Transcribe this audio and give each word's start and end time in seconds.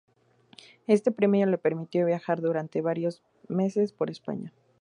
Este 0.87 1.11
premio 1.11 1.45
le 1.45 1.59
permitió 1.59 2.07
viajar 2.07 2.41
durante 2.41 2.81
varios 2.81 3.21
meses 3.47 3.93
por 3.93 4.09
España. 4.09 4.51